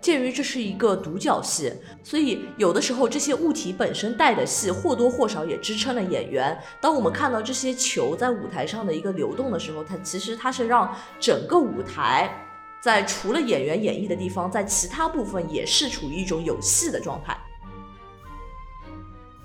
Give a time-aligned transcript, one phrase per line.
[0.00, 6.58] 鉴于这是一个独角戏，所以有的时候这些物体本身带的戏或多或少也支撑了演员。
[6.80, 12.46] 当我们看到这些球在舞台上的一个流动的时候，它其实它是让整个舞台
[12.80, 17.36] 在除了演员演绎的地方，在其他部分也是处于一种有戏的状态。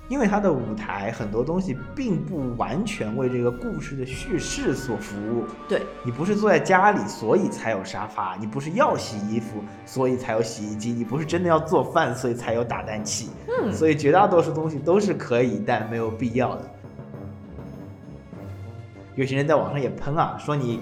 [0.08, 5.46] 因为它的舞台很多东西并不完全为这个故事的叙事所服务。
[5.68, 13.30] 对你不是坐在家里，所以才有沙发；你不是要洗衣服，所以才有洗衣机；你不是真的要做饭，所以才有打蛋器。
[13.48, 16.62] 嗯，所以绝大多数东西都是可以，但没有必要的。
[19.16, 20.82] 有些人在网上也喷啊，说你。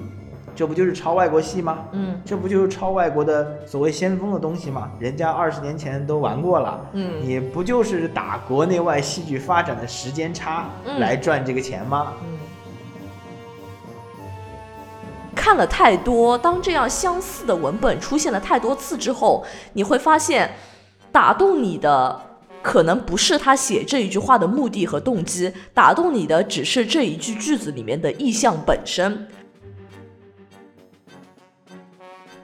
[0.56, 1.86] 这不就是抄外国戏吗？
[1.92, 4.92] 嗯，这不就是抄外国的所谓先锋的东西吗？
[5.00, 12.14] 人家二十年前都玩过了，嗯，你不就是打国内外戏剧发展的时间差来赚这个钱吗？
[12.24, 12.38] 嗯，
[15.36, 20.52] 看了太多，当这样相似的文本出现了太多次之后，你会发现，
[21.12, 22.22] 打动你的
[22.62, 29.28] 可能不是他写这一句话的目的和动机，打动你的只是这一句句子里面的意象本身。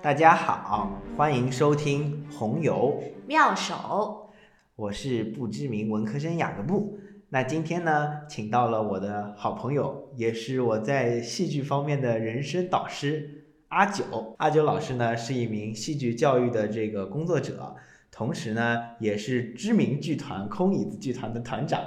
[0.01, 4.29] 大家好，欢迎收听红油妙手，
[4.77, 6.97] 我是不知名文科生雅各布。
[7.27, 14.35] 那今天呢，请到了我的好朋友，也是我在戏剧方面的人生导师阿九。
[14.37, 17.75] 阿九老师呢，是一名戏剧教育的这个工作者，
[18.09, 21.81] 同时呢，也是知名剧团空椅子剧团的团长。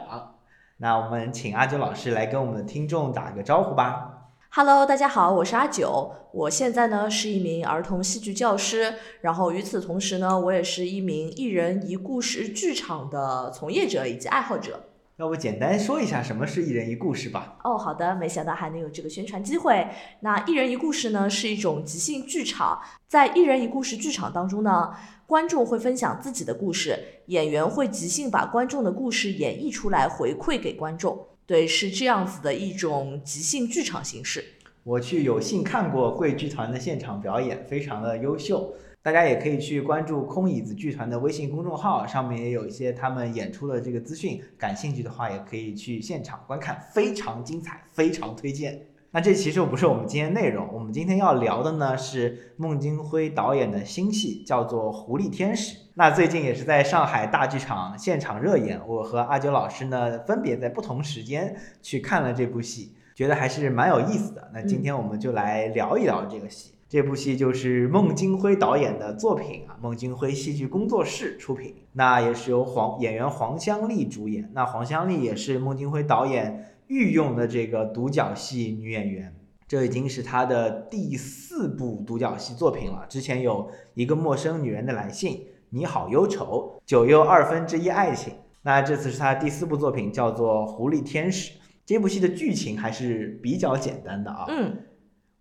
[0.76, 4.11] 那我们请阿九老师来跟我们的听众打个招呼吧。
[4.54, 14.78] Hello，大家好，我是阿九，我现在呢是一名儿童戏剧教师，然后与此同时呢，我也是一名一人一故事剧场的从业者以及爱好者。
[15.16, 17.56] 要不简单说一下什么是一人一故事吧？
[17.64, 19.88] 哦，好的，没想到还能有这个宣传机会。
[20.20, 24.94] 那一人一故事呢是一种即兴剧场，在一人一故事剧场当中呢，
[25.26, 31.26] 观众会分享自己的故事，演员会即兴把观众的故事演绎出来，回馈给观众。
[31.46, 34.44] 对，是这样子的一种即兴剧场形式。
[34.84, 38.74] 我去有幸看过贵剧团的现场表演，非常的优秀。
[39.02, 44.40] 大家也可以去关注空椅子剧团的微信公众号，上面也有一些他们演出的这个资讯。
[44.56, 48.86] 感兴趣的话，也可以去现场观看，非常精彩，非常推荐。
[49.14, 55.76] 那这其实不是我们今天内容，我们今天要聊的呢是孟京辉导演的新戏，叫做《狐狸天使》。
[55.92, 64.50] 那最近也是在上海大剧场现场热演，我和阿九老师呢分别在不同时间去看了这部戏，觉得还是蛮有意思的。
[64.54, 66.72] 那今天我们就来聊一聊这个戏。
[66.88, 74.50] 这部戏就是孟京辉导演的作品啊，孟京辉戏剧工作室出品，那也是由黄演员黄香丽主演。
[74.54, 76.71] 那黄香丽也是孟京辉导演。
[76.88, 79.34] 御用的这个独角戏女演员，
[79.66, 83.06] 这已经是她的第四部独角戏作品了。
[83.08, 88.34] 之前有一个陌生女人的来信，你好忧愁，九又二分之一爱情。
[88.62, 91.52] 那这次是她第四部作品，叫做《狐狸天使》。
[91.84, 94.44] 这部戏的剧情还是比较简单的啊。
[94.48, 94.76] 嗯。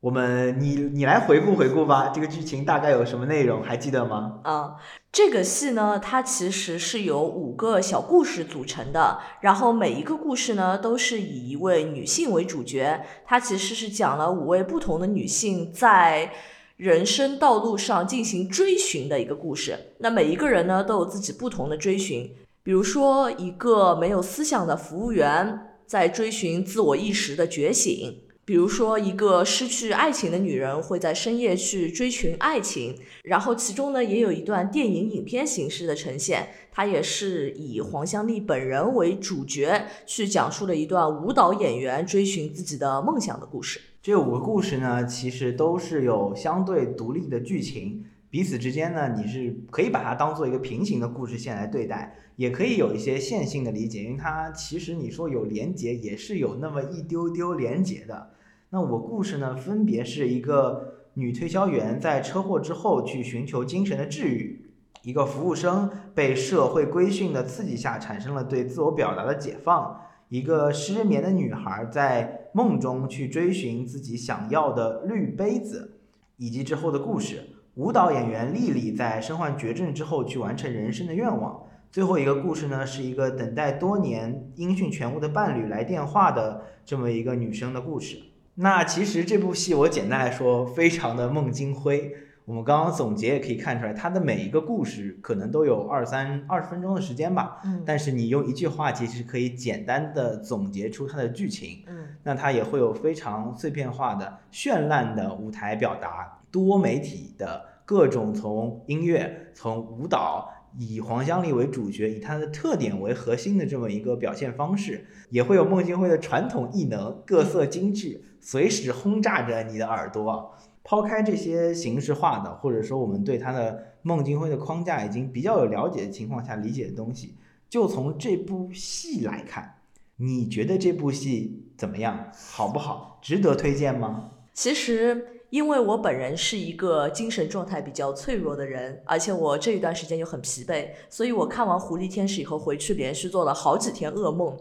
[0.01, 4.39] 我们你你来回顾回顾吧，这个剧情大概有什么内容，还记得吗？
[4.43, 4.75] 啊，
[5.11, 16.31] 这个戏呢，它其实是由五个小故事组成的，然后每一个故事呢，都是以一位女性为主角，它其实是讲了五位不同的女性在
[16.77, 19.77] 人生道路上进行追寻的一个故事。
[19.99, 22.27] 那每一个人呢，都有自己不同的追寻，
[22.63, 28.17] 比如说一个没有思想的服务员在追寻自我意识的觉醒。
[28.51, 43.79] 比如说，一个失去爱情的女人会在深夜去追寻爱情，然后其中呢也有一段电影影片形式的呈现，它也是以黄香丽本人为主角去讲述了一段舞蹈演员追寻自己的梦想的故事。
[44.01, 58.31] 这五个故事呢，其实都是有相对独立的剧情，彼此之间呢，你是可以把它当做一个平行的故事线来对待，也可以有一些线性的理解，因为它其实你说有连结，也是有那么一丢丢连结的。
[58.73, 64.71] 那我故事呢，分别是一个女推销员在车祸之后去寻求精神的治愈，
[65.03, 75.99] 一个服务生被社会规训的刺激下产生了对自我表达的解放，一个失眠的女孩在梦中去追寻自己想要的绿杯子，
[76.37, 77.43] 以及之后的故事。
[77.75, 81.61] 舞蹈演员丽丽在身患绝症之后去完成人生的愿望。
[81.91, 88.17] 最后一个故事呢，是一个等待多年音讯全无的伴侣来电话的这么一个女生的故事。
[88.61, 92.13] 那其实这部戏我简单来说，非常的孟京辉。
[92.45, 97.59] 我们刚刚总结也可以看出来，他的每一个故事可能都有二三二十分钟的时间吧。
[97.65, 97.81] 嗯。
[97.83, 101.83] 但是你用一句话其实可以简单的总结出它的剧情。
[101.87, 102.09] 嗯。
[102.21, 107.65] 那它也会有非常碎片化的、绚烂的舞台表达、多媒体的。
[107.83, 110.47] 各种从音乐、从舞蹈，
[110.77, 120.53] 以黄香丽为主角，以她的特点为核心的这么一个表现方式，也会有孟京辉的传统艺能，各色京剧，随时轰炸着你的耳朵。
[120.83, 127.35] 抛开这些形式化的，或者说我们对他的孟京辉的框架已经比较有了解的情况下理解的东西，
[127.69, 129.75] 就从这部戏来看，
[130.17, 132.31] 你觉得这部戏怎么样？
[132.33, 133.19] 好不好？
[133.21, 134.31] 值得推荐吗？
[134.55, 144.57] 其实，因为我本人是一个精神状态比较脆弱的人，而且我这一段时间又很疲惫，所以我看完《狐狸天使》以后，回去连续做了好几天噩梦。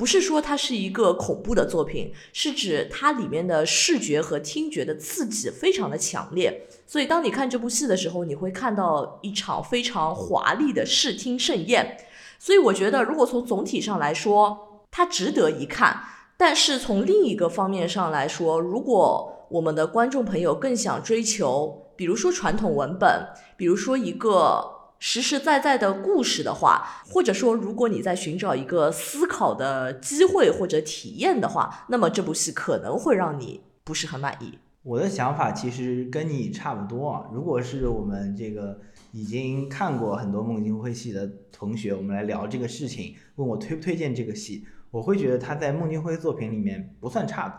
[0.00, 6.66] 不是说它是一个恐怖的作品，是指它里面的视觉和听觉的刺激非常的强烈。
[6.86, 11.98] 所以当你看这部戏的时候，你会看到一场非常华丽的视听盛宴。
[12.38, 16.02] 所以我觉得，如果从总体上来说，它值得一看。
[16.38, 23.26] 但是从另一个方面上来说，如果我们的观众朋友更想追求，比如说传统文本，
[23.58, 24.79] 比如说一个。
[25.02, 34.58] 实实在在的故事的话，或者说如果你在寻找一个思考的机会或者体验的话，那么这部戏可能会让你不是很满意。
[34.82, 37.24] 我的想法其实跟你差不多啊。
[37.32, 38.78] 如果是我们这个
[39.12, 47.54] 已经看过很多孟京辉戏的同学，我们来聊这个事情，问我推不推荐这个戏，我会觉得他在孟京辉作品里面不算差的。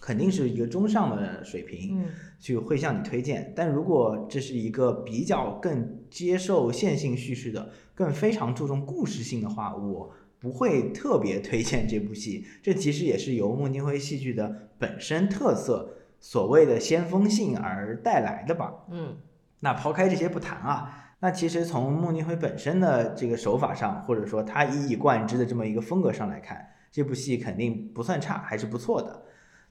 [0.00, 2.06] 肯定是一个中上的水平，
[2.38, 3.52] 去会向你推荐。
[3.56, 12.46] 但如果这是一个比较更接受线性叙事的，更非常注重故事性的话，我不会特别推荐这部戏。
[12.62, 18.72] 这其实也是由孟京辉戏剧的本身特色，所谓的先锋性而带来的吧。
[18.90, 19.16] 嗯，
[19.60, 29.24] 那抛开这些不谈啊，那其实从孟京辉本身的这个手法上，或者说他一以贯之的这么一个风格上来看，这部戏肯定不算差，还是不错的。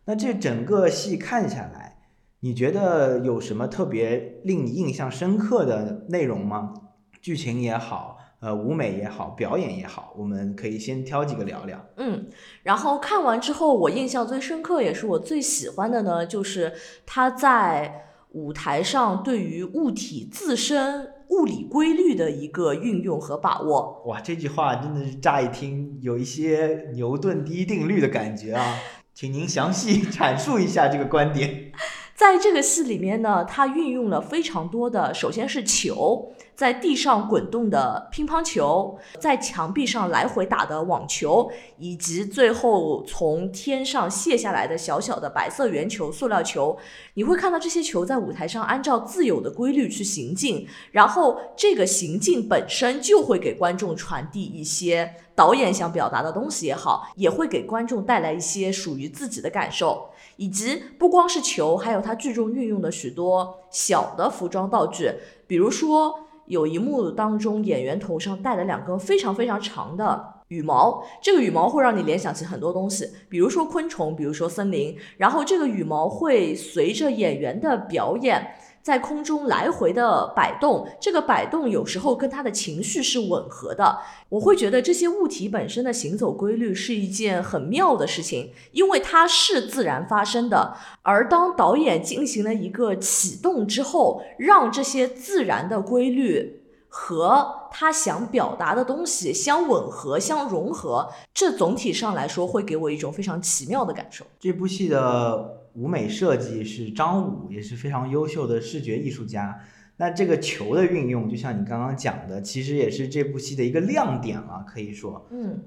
[0.05, 1.96] 那这整个戏看下来，
[2.41, 6.73] 你觉得有什么特别令你印象深刻的内容吗？
[7.19, 11.83] 剧情也好，呃，舞美也好，表演也好，我们可以先挑几个聊聊。
[11.97, 12.27] 嗯，
[12.61, 16.71] 然后看完之后，我印象最深刻，也是我最喜欢的呢，就是
[17.07, 24.03] 他在舞台上对于物体自身物理规律的一个运用和把握。
[24.05, 28.75] 哇，这句话真的是乍一听有一些牛顿第一定律的感觉啊！
[29.13, 31.71] 请您详细阐述一下这个观点。
[32.17, 36.33] 在这个戏里面呢，它运用了非常多的，首先是球。
[36.55, 46.75] 在地上滚动的乒乓球，在墙壁上来回打的网球，以及最后从天上卸下来的小小的白色圆球、塑料球，
[47.13, 65.11] 你会看到这些球在舞台上按照自有的规律去行进，然后这个行进本身就会给观众传递一些导演想表达的东西也好，也会给观众带来一些属于自己的感受，以及不光是球，还有它剧中运用的许多小的服装道具，
[65.45, 66.21] 比如说。
[66.47, 78.55] 有一幕当中，演员头上戴了两根非常非常长的羽毛，这个羽毛会让你联想起很多东西，比如说昆虫，比如说森林，然后这个羽毛会随着演员的表演。
[78.87, 83.97] 在空中来回的摆动，这个摆动有时候跟他的情绪是吻合的。
[84.29, 90.73] 我会觉得这些物体本身的行走规律是一件很妙的事情，因为它是自然发生的。
[91.01, 104.23] 而当导演进行了一个启动之后，让这些自然的规律和他想表达的东西相吻合、相融合，这总体上来说会给我一种非常奇妙的感受。
[104.39, 105.56] 这部戏的。
[105.77, 109.59] 舞美设计是张武，也是非常优秀的视觉艺术家。
[109.97, 115.27] 那这个球的运用，就像你刚刚讲的，其实也是这部戏的一个亮点了，可以说。
[115.29, 115.63] 嗯，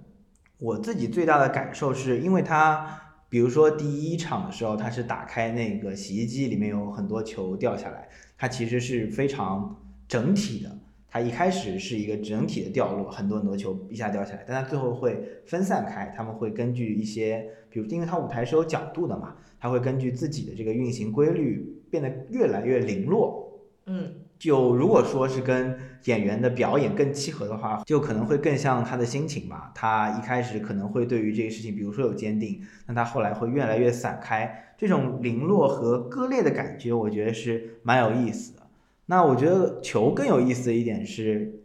[0.59, 10.77] 我自己最大的感受是，因为它，比如说第一场的时候，它是打开那个洗衣机，里面有很多球掉下来，它其实是非常整体的。
[11.13, 23.61] 它一开始是一个整体的掉落，很多很多球一下掉下来，但它最后会分散开，他们会根据一些，比如因为它舞台是有角度的嘛，它会根据自己的这个运行规律变得越来越零落。
[23.87, 29.73] 嗯，就如果说是跟演员的表演更契合的话，就可能会更像他的心情吧。
[29.75, 38.63] 他一开始可能会对于这个事情，比如说有坚定，那他后来会越来越散开，这种零落和割裂的感觉，我觉得是蛮有意思的。
[39.07, 41.61] 那我觉得球更有意思的一点是，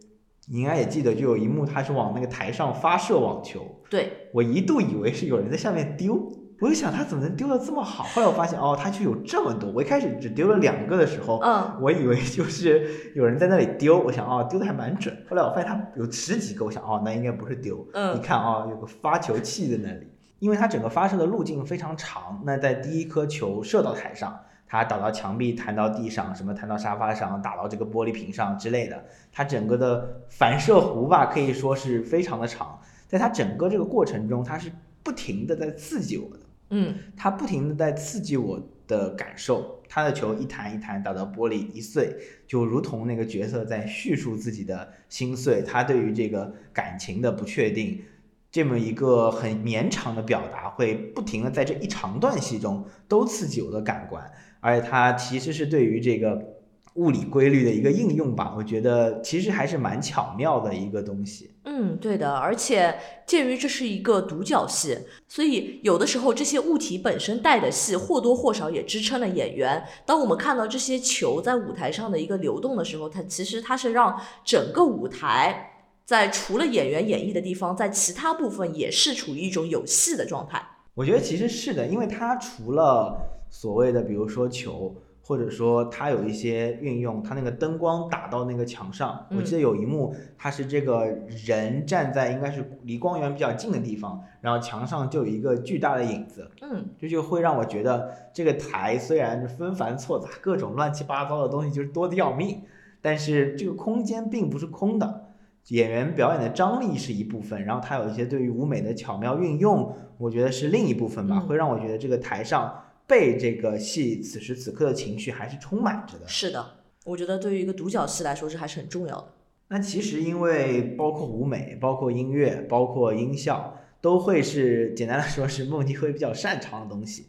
[0.48, 8.04] 你应该也记得，就有一幕他是往那个台上发射网球，对我一度以为是有人在下面丢，我就想他怎么能丢的这么好？
[8.04, 9.70] 后来我发现哦，他就有这么多。
[9.70, 15.16] 我一开始只丢了两个的时候，嗯，我以为就是有人在那里丢，我想哦，丢的还蛮准。
[15.28, 17.86] 后来我发现他有十几个，我想哦，那应该不是丢。
[17.92, 20.06] 嗯，你看啊，有个发球器在那里，
[20.38, 24.38] 因为它整个发射的路径非常长，那在第一颗球射到台上。
[24.68, 32.76] 它打到墙壁、弹到地上，什么弹到沙发上、打到这个玻璃瓶上之类的，它整个的反射弧吧，可以说是非常的长。
[33.06, 34.68] 在它整个这个过程中，它是
[35.04, 39.82] 不停的在刺激我的，嗯，他不停的在刺激我的感受。
[39.88, 48.02] 他的球一弹一弹打到玻璃一碎，就如同那个角色在叙述自己的心碎，他对于这个感情的不确定。
[48.50, 54.28] 这么一个很绵长的表达，会不停的在这一长段戏中都刺激我的感官，
[54.60, 56.55] 而且他其实是对于这个
[56.96, 61.50] 物理规律的一个应用吧，我觉得其实还是蛮巧妙的一个东西。
[61.64, 62.94] 嗯，对的，而且
[63.26, 64.98] 鉴于这是一个独角戏，
[65.28, 69.84] 所以有的时候这些物体本身带的戏或多或少也支撑了演员。
[70.04, 75.72] 当我们看到这些球在舞台上的一个流动的时候，它其实它是让整个舞台。
[76.06, 80.62] 在除了演员演绎的地方，在其他部分也是处于一种有戏的状态。
[80.94, 84.94] 我觉得其实是的，因为它除了所谓的，比如说球，
[85.26, 91.04] 或者说它有一些运用，它那个灯光打到那个墙上，我记得有一幕，它是这个
[91.44, 102.62] 人站在应该是离光源比较近的地方，然后墙上就有一个巨大的影子，嗯，这就会让我觉得这个台虽然纷繁错杂，各种乱七八糟的东西就是多的要命，
[103.02, 105.24] 但是这个空间并不是空的。
[105.70, 112.72] 演员表演的张力是一部分，然后他有一些对于舞美的巧妙运用，我觉得是另一部分吧，会让我觉得这个台上
[113.06, 116.26] 被这个戏此时此刻的情绪还是充满着的。
[116.26, 116.64] 是的，
[117.04, 119.28] 我觉得对于一个独角戏来说，这还是很重要的。
[119.68, 127.26] 那其实因为包括舞美、包括音乐、包括音效，都会是简单来说是孟京辉比较擅长的东西。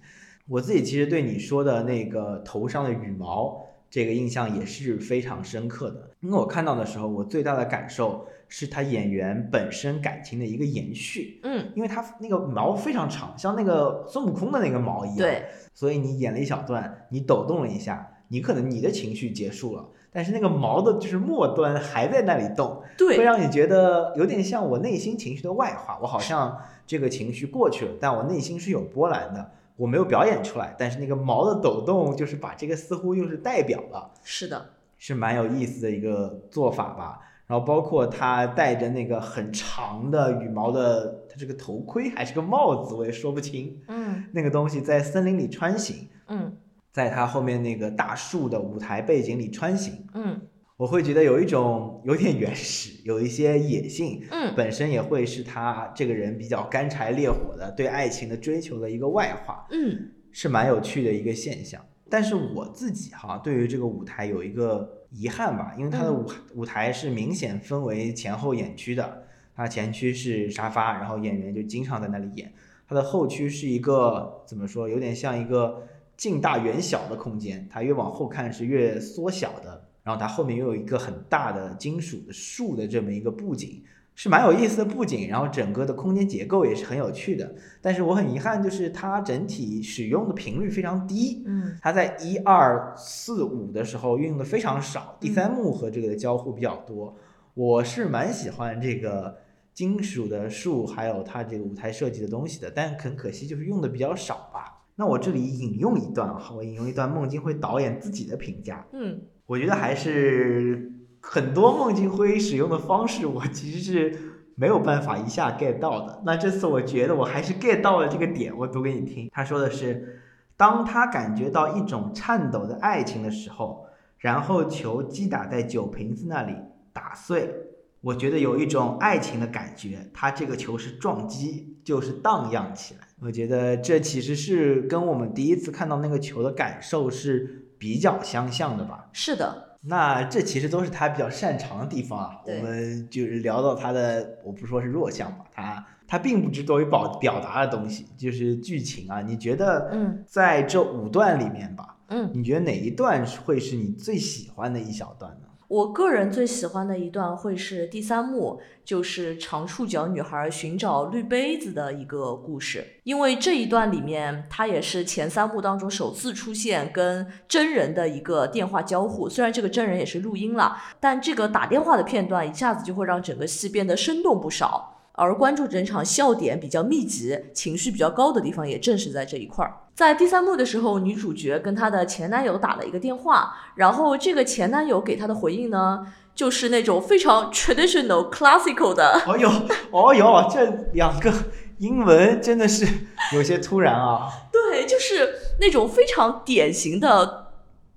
[0.47, 3.63] 我自己其实对你说的那个头上的羽毛。
[3.89, 11.39] 这个印象也是非常深刻的，因为我看到的时候，我最大的感受是他演员本身感情的一个延续。
[11.43, 15.17] 嗯，因为他那个毛非常长，像那个孙悟空的那个毛一样。
[15.19, 15.45] 对。
[15.77, 25.99] 所以你演了一小段，你抖动了一下，你可能你的情绪结束了，但是那个毛的就是末端还在那里动，对，会让你觉得有点像我内心情绪的外化。
[26.01, 29.51] 我好像这个情绪过去了，但我内心是有波澜的。
[29.75, 34.09] 我没有表演出来，但是那个毛的抖动，就是把这个似乎又是代表了。
[34.23, 37.19] 是的，是蛮有意思的一个做法吧。
[37.47, 43.81] 然后包括他戴着那个很长的羽毛的，他这个头盔还是个帽子，我也说不清。
[43.87, 46.07] 嗯，那个东西在森林里穿行。
[46.27, 46.55] 嗯，
[46.91, 50.05] 在他后面那个大树的舞台背景里穿行。
[50.13, 50.41] 嗯。
[50.75, 61.83] 我会觉得有一种有点原始，有一些野性，嗯，本身也会是他这个人比较干柴烈火的对爱情的追求的一个外化，嗯，是蛮有趣的一个现象。
[62.11, 69.23] 但是我自己哈，对于这个舞台有一个遗憾吧，因为它的舞舞台是明显分为前后演区的，
[69.55, 72.51] 它前区是沙发，然后演员就经常在那里演，
[72.87, 79.83] 它的后区是一个怎么说，有点像一个近大远小的空间，它越往后看是越缩小的。
[80.03, 83.83] 然后它后面又有一个很大的金属的树的这么一个布景，
[84.17, 85.29] 是蛮有意思的布景。
[85.29, 87.53] 然后整个的空间结构也是很有趣的。
[87.81, 91.43] 但是我很遗憾，就是它整体使用的频率非常低。
[91.45, 97.15] 嗯，它在一二四五的时候运用的非常少，第三幕和这个的交互比较多。
[97.53, 99.37] 我是蛮喜欢这个
[99.71, 104.83] 金属的树，还有它这个舞台设计的东西的，但很可惜就是用的比较少吧。
[104.95, 108.83] 那我这里引用一段哈，我引用一段孟京辉导演自己的评价。
[108.93, 109.21] 嗯。
[109.45, 110.91] 我觉得还是
[111.29, 114.17] 很多孟京辉使用的方式，我其实是
[114.55, 116.21] 没有办法一下 get 到的。
[116.25, 119.29] 那这次我觉得我还是 get 到了这个点，我读给你听。
[119.33, 120.21] 他说的是，
[120.55, 123.85] 当他感觉到一种颤抖的爱情的时候，
[124.19, 126.55] 然后球击打在酒瓶子那里
[126.93, 127.53] 打碎，
[127.99, 130.09] 我觉得有一种爱情的感觉。
[130.13, 133.01] 他这个球是撞击，就是荡漾起来。
[133.19, 137.65] 我觉得这其实是跟我们第一次看到那个球的感受是。
[137.79, 142.41] 比较相像的吧，是的，那这其实都是他比较擅长的地方啊。
[142.45, 149.21] 我们就是聊到他的，我不说是弱项吧，他他并不执着于表表达的东西，就是剧情啊。
[149.21, 155.46] 你觉得，嗯，在这五段里面吧，嗯，你觉得哪一段会是你最喜欢的一小段呢？
[155.67, 162.87] 我个人最喜欢的一段会是第三幕，就是长触角女孩寻找绿杯子的一个故事。
[163.03, 169.27] 因为这一段里面，它也是前三幕当中首次出现跟真人的一个电话交互。
[169.27, 174.93] 虽然这个真人也是录音了，但这个打电话的片段一下子就会让整个戏变得生动不少。
[175.11, 179.73] 而关注整场笑点比较密集、情绪比较高的地方，也正是在这一块儿。
[179.97, 189.19] 在第三幕的时候，女主角跟她的前男友打了一个电话，然后这个前男友给她的回应呢，就是那种非常 traditional classical 的。
[189.25, 189.51] 哦哟，
[189.89, 190.63] 哦哟，这
[190.93, 191.33] 两个
[191.79, 192.87] 英文真的是
[193.33, 194.29] 有些突然啊。
[194.51, 197.47] 对，就是那种非常典型的，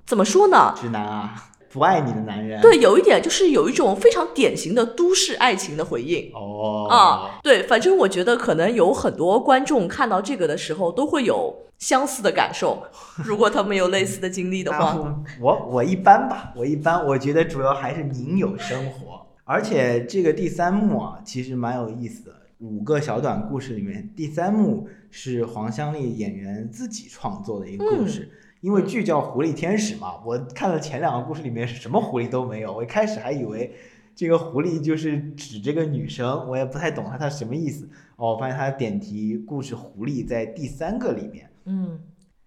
[0.06, 0.72] 怎么说呢？
[0.74, 2.60] 直男啊，不爱你的男人。
[2.60, 6.30] 对，有一点就是有一种非常典型的都市爱情的回应。
[6.34, 12.82] 哦啊，对，反正我觉得可能有很多观众看到这个的时候都会有相似的感受，
[13.24, 14.86] 如果他们有类似的经历的话。
[14.86, 22.32] 啊我我一般吧，我一般，我觉得主要还是您有生活，而且这个第三幕啊，其实蛮有意思的。
[22.58, 28.30] 五个小短故事里面，第三幕是黄香丽演员自己创作的一个故事。
[28.60, 33.74] 因为剧叫《狐狸天使》嘛，我看了前两个故事里面是什么狐狸都没有，我一开始还以为
[34.14, 37.88] 这个狐狸就是指这个女生，我也不太懂它它什么意思。
[38.16, 41.50] 哦，我发现它的点题故事狐狸在第三个里面。
[41.64, 42.00] 嗯，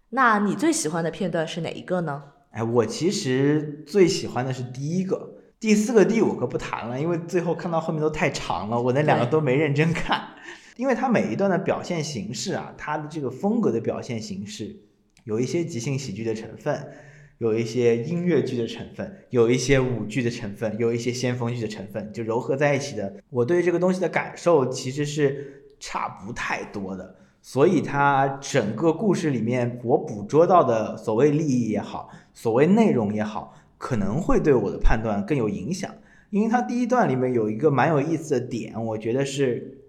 [0.09, 2.23] 那你最喜欢的片段是哪一个呢？
[2.51, 10.21] 哎，我其实最喜欢的是第一个，第四个、第五个不谈了，因为最后看到后面都太长了，我那两个都没认真看。
[10.77, 14.75] 因为它每一段的表现形式啊，它的这个风格的表现形式，
[15.23, 16.87] 有一些即兴喜剧的成分，
[17.37, 23.13] 有一些音乐剧的成分，有一些舞剧的成分，有一些先锋剧的成分，就糅合在一起的。
[23.29, 27.15] 我对这个东西的感受其实是差不太多的。
[27.41, 35.93] 所以它整个故事里面，我捕捉到的所谓利益也好，所谓内容也好，可能会对我的判断更有影响。
[36.29, 39.82] 因为它第一段里面有一个蛮有意思的点，我觉得是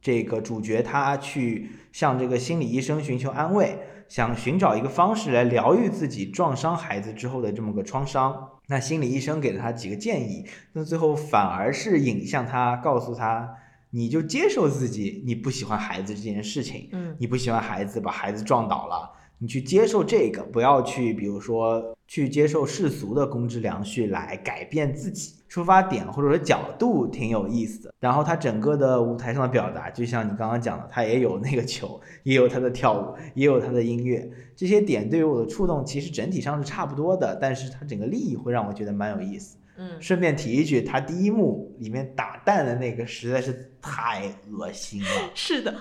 [0.00, 3.78] 这个主角他去向这个心理医生寻求安慰，
[4.08, 8.48] 想寻找一个方式来疗愈自己撞伤孩子之后的这么个创伤。
[8.68, 13.54] 那心理医生给了他几个建议，那最后反而是引向他，告诉他。
[13.90, 25.36] 你就接受自己，你不喜欢孩子这件事情，嗯，你不喜欢孩子把孩子撞倒了，你去接受这个，不要去，比如说去接受世俗的公之良序来改变自己。
[25.48, 27.94] 出发点或者说角度挺有意思的。
[27.98, 39.56] 然后他整个的舞台上的表达，就像你刚刚讲的，他也有那个球，也有他的跳舞，也有他的音乐，这些点对于我的触动其实整体上是差不多的，但是他整个利益会让我觉得蛮有意思。
[39.76, 45.08] 嗯，顺便提一句，他第一幕里面打蛋的那个实在是太恶心了。
[45.34, 45.72] 是的，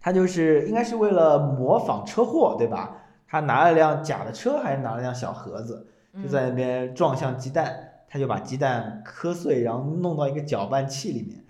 [0.00, 3.02] 他就是应该是为了模仿车祸，对吧？
[3.26, 5.86] 他拿了辆假的车，还是拿了辆小盒子，
[6.22, 11.44] 就在那边撞向鸡蛋，他就把鸡蛋磕碎，然后弄到一个搅拌器里面。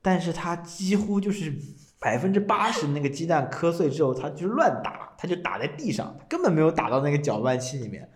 [0.00, 1.54] 但是他几乎就是
[2.00, 8.08] 百分之八十那个鸡蛋磕碎之后，他就乱打，他就打在地上，他根本没有打到那个搅拌器里面。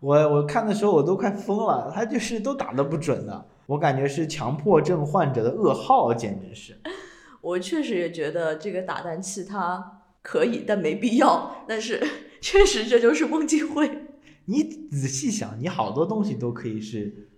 [0.00, 6.76] 我我看的时候我都快疯了，他就是都打的不准的，我感觉是强迫症患者的噩耗，简直是。
[7.40, 11.64] 我确实也觉得这个打蛋器它可以，但没必要。
[11.68, 12.04] 但是
[12.40, 14.06] 确实这就是孟京辉。
[14.46, 17.28] 你仔细想，你好多东西都可以是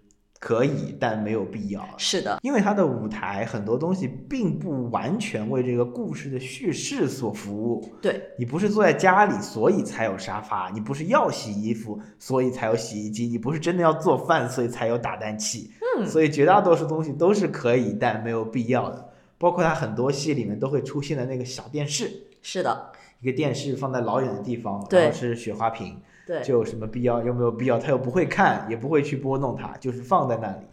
[0.40, 1.86] 可以，但没有必要。
[1.98, 7.86] 是的，因为他的舞台很多东西并不完全为这个故事的叙事所服务。
[8.00, 15.70] 对你不是坐在家里，所以才有沙发；你不是要洗衣服，所以才有洗衣机；你不是真的要做饭，所以才有打蛋器。
[15.98, 19.10] 嗯，所以绝大多数东西都是可以，但没有必要的。
[19.36, 22.10] 包括他很多戏里面都会出现的那个小电视，
[22.42, 25.98] 是的，一个电视放在老远的地方，对然后是雪花屏，
[26.30, 27.20] 对，这有什么必要？
[27.24, 27.76] 有没有必要？
[27.76, 30.64] 他又不会看，也不会去拨弄它，就是放在那里。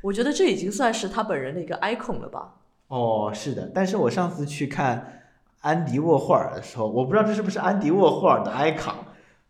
[0.00, 2.54] 我觉得这已经算是他本人的一个 icon 了吧。
[2.88, 5.20] 哦，是的，但是我上次去看
[5.60, 8.94] 安迪沃霍尔的时候，我不知道这是不是安迪沃霍尔的 icon，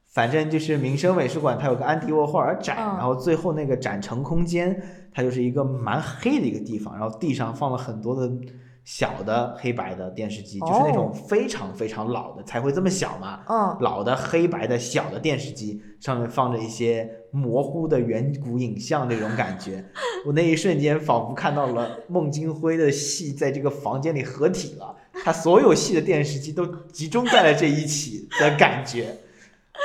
[0.07, 4.83] 反正就是民生美术馆它有个安迪沃霍尔展，嗯然后最后那个展陈空间，
[5.14, 8.29] 它就是一个蛮黑的一个地方，然后地上放了很多的
[8.85, 19.85] 小的黑白的电视机，就是那种非常非常老的才会这么小嘛，嗯，老的黑白的小的电视机，上面放着一些模糊的远古影像那种感觉，
[20.27, 29.16] 我那一瞬间仿佛看到了孟京辉的戏在这个房间里合体了，他所有戏的电视机都集中在了这一起的感觉。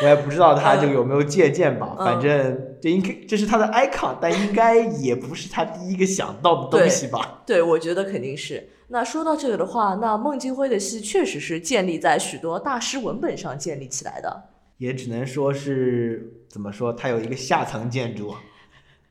[0.01, 7.41] 我也不知道他就有没有借鉴吧，嗯反正这应该这是他的 icon，但应该也不是他第一个想到的东西吧。
[7.45, 8.69] 对，我觉得肯定是。
[8.89, 14.43] 那说到这个的话，那孟京辉的戏确实是建立在许多大师文本上建立起来的。
[14.77, 18.35] 也只能说是怎么说，他有一个下层建筑，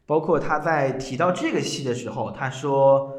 [0.06, 3.12] 包括他在提到这个戏的时候，他说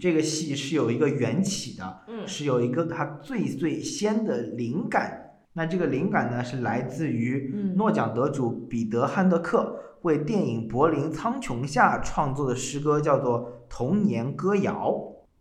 [0.00, 5.17] 这个戏是有一个缘起的，嗯是有一个他最最先的灵感。
[5.58, 14.88] 那这个灵感呢，是来自于嗯诺奖得主彼得·汉德克为电影《柏林苍穹下》创作的诗歌，叫做《童年歌谣》。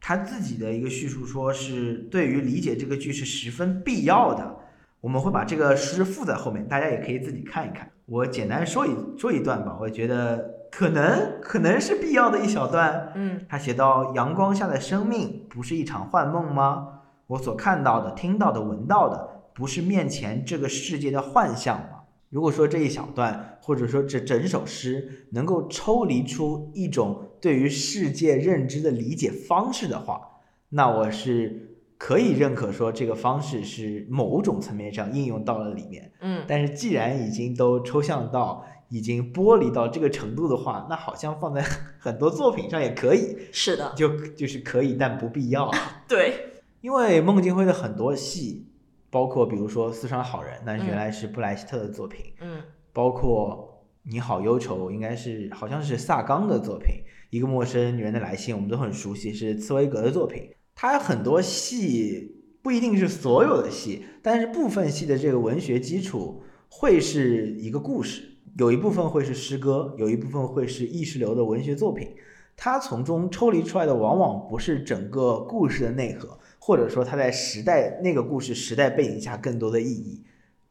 [0.01, 4.55] 他自己的一个叙述说是对于理解这个剧是十分必要的。
[5.01, 7.87] 我们会把这个诗附在后面，大家也可以自己看一看。
[8.07, 13.11] 我简单说一说一段吧，我觉得可能可能是必要的一小段。
[13.13, 16.87] 嗯他写到：“阳光下的生命不是一场幻梦吗？
[17.27, 22.03] 我所看到的、听到的、闻到的，不是面前这个世界的幻象吗？
[22.29, 30.21] 如果说这一小段，或者说这整首诗能够抽离出一种对于世界认知的理解方式的话，
[30.69, 36.11] 那我是可以认可说这个方式是某种层面上应用到了里面。
[36.21, 41.63] 嗯，但是既然已经都抽象到已经剥离到这个程度的话，那好像放在
[41.97, 45.71] 很多作品上也可以，是的，就就是可以，但不必要。
[46.07, 48.67] 对，因为孟京辉的很多戏，
[49.09, 52.61] 包括比如说《四川好人》，那嗯原来是布莱希特的作品，嗯
[52.93, 56.95] 包括《你好忧愁》，应该是好像是萨冈的作品，
[57.29, 60.49] 《一个陌生女人的来信》，我们都很熟悉，是茨威格的作品。
[60.75, 72.15] 他很多戏不一定是所有的戏，但是部分戏的这个文学基础会是一个故事，有一部分会是诗歌，有一部分会是意识流的文学作品。
[72.55, 80.21] 他从中抽离出来的往往不是整个故事的内核，或者说它在时代那个故事时代背景下更多的意义，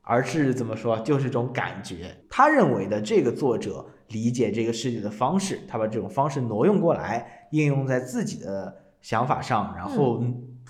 [0.03, 2.15] 而是怎么说，就是一种感觉。
[2.29, 10.23] 他认为的这个作者理解这个世界的方式，他把这种方式挪用过来，应用在自己的想法上，然后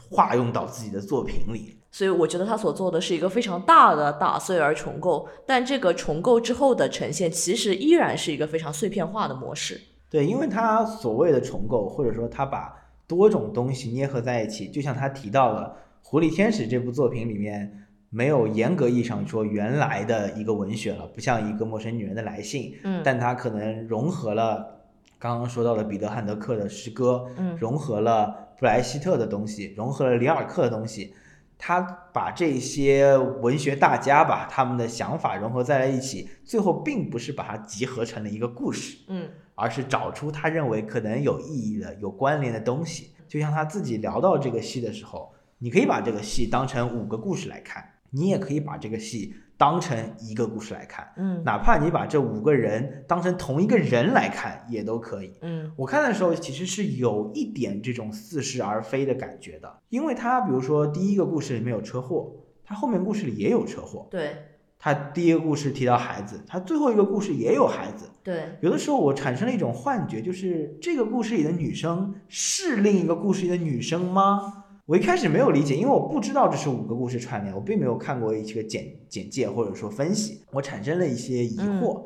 [0.09, 1.77] 化用到自己的作品里。
[1.91, 9.81] 所以我觉得他所做的是一个非常大的打碎而重构，但这个重构之后的呈现其实依然是一个非常碎片化的模式。
[10.09, 12.73] 对，因为他所谓的重构，或者说他把
[13.07, 15.77] 多种东西捏合在一起，就像他提到了
[16.09, 24.81] 《狐狸天使》这部作品里面，没有严格意义上说原来的一个文学了，不像一个陌生女人的来信，嗯但它可能融合了
[25.19, 31.15] 刚刚说到的彼得汉德克的诗歌，嗯融合了布莱希特的东西，融合了里尔克的东西，
[31.59, 31.81] 他
[32.13, 43.11] 把这些文学大家吧他们的想法融合在了一起，最后并不是把它集合成了一个故事，嗯而是找出他认为可能有意义的、有关联的东西。
[43.27, 55.33] 就像他自己聊到这个戏的时候，你可以把这个戏当成五个故事来看，你也可以把这个戏当成一个故事来看，嗯哪怕你把这五个人当成同一个人来看，也都可以。
[55.41, 62.31] 嗯我看的时候其实是有一点这种似是而非的感觉的，因为他比如说第一个故事里面有车祸，
[62.63, 64.37] 他后面故事里也有车祸，对
[64.79, 68.07] 他第一个故事提到孩子，他最后一个故事也有孩子。
[68.23, 74.65] 对，有的时候我产生了一种幻觉，就是这个故事里的女生是另一个故事里的女生吗？
[74.85, 82.05] 我一开始没有理解，因为我不知道这是五个故事串联，我并没有看过一些简简介或者说分析，我产生了一些疑惑。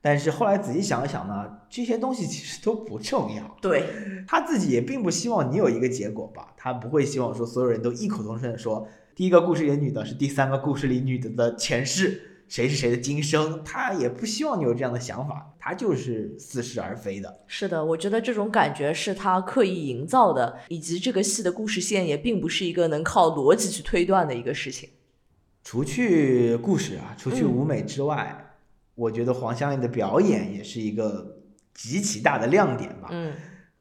[0.00, 3.42] 但是后来仔细想一想呢，这些东西其实都不重要。
[3.60, 3.82] 对，
[4.26, 8.86] 他自己也并不希望你有一个结果吧，他不会希望说所有人都异口同声的说，
[9.18, 17.40] 第一个故事里的女的是第三个故事里女的的前世，谁是谁的今生，他也不希望你有这样的想法，他就是似是而非的。
[17.48, 24.88] 是的，我觉得这种感觉是他刻意营造的，以及这个戏的故事线也并不是一个能靠逻辑去推断的一个事情。
[25.64, 28.54] 除去故事啊，除去嗯舞美之外，
[28.94, 31.38] 我觉得黄湘玲的表演也是一个
[31.74, 33.08] 极其大的亮点吧。
[33.10, 33.32] 嗯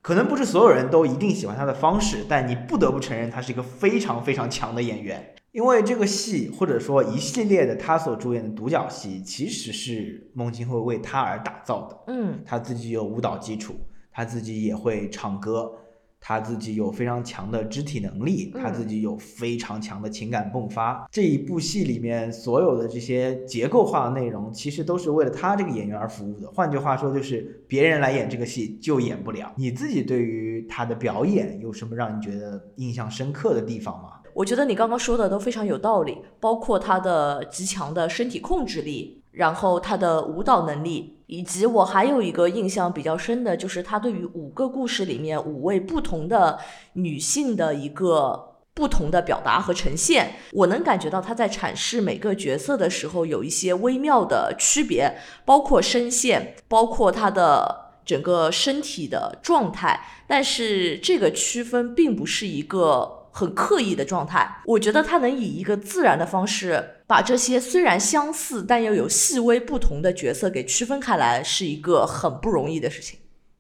[0.07, 5.35] 可能不是所有人都一定喜欢他的方式，但你不得不承认他是一个非常非常强的演员。
[5.51, 12.03] 因为这个戏或者说一系列的他所主演的独角戏，其实是孟京辉为他而打造的。
[12.07, 13.75] 嗯他自己有舞蹈基础，
[14.09, 15.73] 他自己也会唱歌，
[16.19, 21.07] 她自己有非常强的肢体能力，他自己有非常强的情感迸发。
[21.11, 26.51] 这一部戏里面所有的这些结构化的内容，其实都是为了他这个演员而服务的。
[26.51, 29.53] 换句话说，就是别人来演这个戏就演不了。
[29.55, 34.09] 你自己对于他的表演有什么让你觉得印象深刻的地方吗？
[34.33, 46.57] 我觉得你刚刚说的都非常有道理，包括他的极强的身体控制力，然后他的舞蹈能力，以及我还有一个印象比较深的，就是他对于五个故事里面五位不同的
[46.93, 50.35] 女性的一个不同的表达和呈现。
[50.53, 64.61] 我能感觉到他在阐释每个角色的时候有一些微妙的区别，包括声线，包括他的整个身体的状态，但是这个区分并不是一个很刻意的状态。
[64.65, 73.17] 我觉得他能以一个自然的方式，把这些虽然相似但又有细微不同的角色给区分开来，是一个很不容易的事情。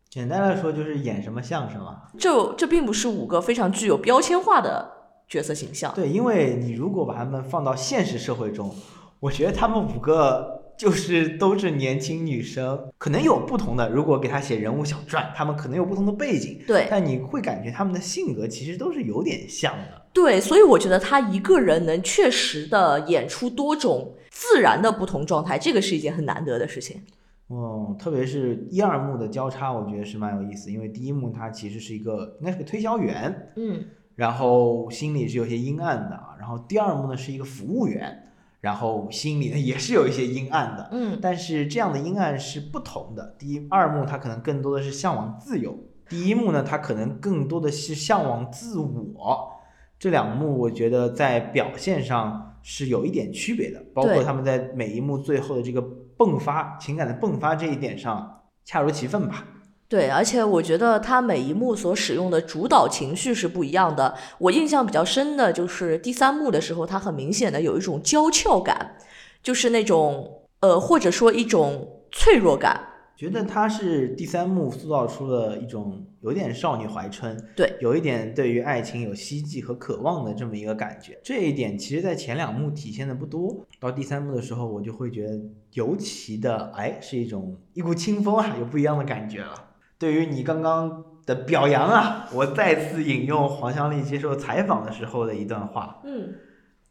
[0.09, 1.95] 简单来说，就是演什么像什么。
[2.17, 4.91] 这这并不是五个非常具有标签化的
[5.27, 5.93] 角色形象。
[5.95, 8.75] 对，因为你如果把他们放到现实社会中，
[9.19, 13.89] 我觉得他们五个就是都是年轻女生，可能有不同的。
[13.89, 20.01] 如果给她写人物小传，她们可能有不同的背景，对但你会感觉她们的性格其实都是有点像的。
[20.13, 27.01] 对，所以我觉得她一个人能确实的演出多种自然的不同状态，这个是一件很难得的事情。
[27.49, 33.85] 嗯，特别是一二幕的交叉，我觉得是蛮有意思，因为第一幕她其实是一个应该是个推销员，嗯
[34.15, 36.19] 然后心里是有些阴暗的。
[36.39, 38.26] 然后第二幕呢是一个服务员，
[38.67, 40.89] 然后心里呢也是有一些阴暗的。
[40.91, 43.33] 嗯但是这样的阴暗是不同的。
[43.39, 45.73] 第一二幕它可能更多的是向往自由，
[46.09, 49.53] 第一幕呢它可能更多的是向往自我。
[49.97, 55.81] 这两幕我觉得在表现上是有一点区别的，包括他们在每一幕最后的这个
[56.17, 59.47] 迸发情感的迸发这一点上恰如其分吧。
[59.89, 64.13] 对，而且我觉得他每一幕所使用的主导情绪是不一样的。
[64.37, 68.97] 我印象比较深的就是第三幕的时候，他很明显的有一种娇俏感，
[69.41, 72.83] 就是那种呃，或者说一种脆弱感。
[73.15, 81.17] 觉得他是第三幕塑造出了一种有点少女怀春，对，有一点对于爱情有希冀和渴望的这么一个感觉。
[81.23, 85.39] 这一点其实，在前两幕体现的不多，到第三幕的时候，我就会觉得
[85.73, 89.66] 尤其的，哎，是一种一股清风啊，有不一样的感觉了。
[89.99, 96.35] 对于你刚刚的表扬啊，我再次引用黄湘丽接受采访的时候的一段话，嗯，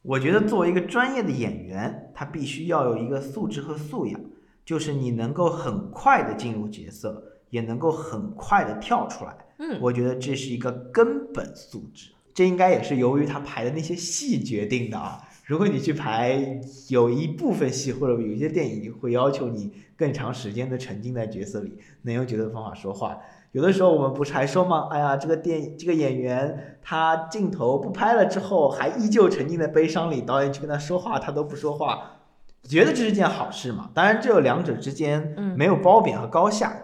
[0.02, 4.20] 我觉得作为一个专业的演员，他必须要有一个素质和素养，
[4.64, 9.36] 就是你能够很快的进入角色，也能够很快的跳出来。
[9.58, 12.10] 嗯我觉得这是一个根本素质。
[12.34, 15.18] 这应该也是由于他排的那些戏决定的啊。
[15.46, 23.16] 如果你去排，有一部分戏或者有一些电影会要求你更长时间的沉浸在角色里，能用角色方法说话。
[23.52, 24.88] 有的时候我们不是还说吗？
[24.90, 32.22] 哎呀，这个电影这个演员他镜头不拍了之后，还依旧沉浸在悲伤里，导演去跟他说话，他都不说话，
[32.64, 33.92] 觉得这是件好事嘛？
[33.94, 36.76] 当然，这两者之间嗯没有褒贬和高下，